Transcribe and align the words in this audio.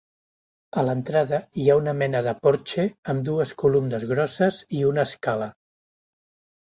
A 0.81 0.83
l'entrada 0.87 1.39
hi 1.63 1.65
ha 1.69 1.75
una 1.81 1.93
mena 1.99 2.21
de 2.29 2.33
porxe 2.47 2.87
amb 3.13 3.27
dues 3.29 3.53
columnes 3.65 4.07
grosses 4.13 4.59
i 4.79 4.85
una 4.93 5.09
escala. 5.11 5.51